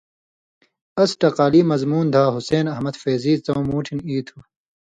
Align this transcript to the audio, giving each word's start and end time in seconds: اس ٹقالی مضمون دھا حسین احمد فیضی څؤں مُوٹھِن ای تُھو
اس 1.01 1.09
ٹقالی 1.21 1.61
مضمون 1.71 2.05
دھا 2.13 2.23
حسین 2.35 2.65
احمد 2.73 2.95
فیضی 3.03 3.33
څؤں 3.45 3.63
مُوٹھِن 3.69 3.99
ای 4.09 4.17
تُھو 4.27 4.37